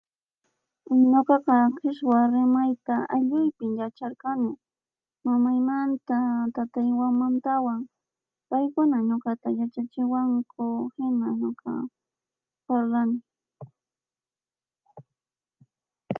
Ñuqaqa 1.11 1.55
qichwa 1.77 2.19
rimayta 2.33 2.95
allinta 3.15 3.65
yacharqani 3.79 4.51
mamaymanta 5.25 6.17
tataymantawan, 6.55 7.79
paykuna 8.49 8.97
ñuqataqa 9.09 9.49
yachachiwanku, 9.59 10.63
hina 10.95 11.27
ñuqa 11.41 11.73
parlani. 12.65 13.19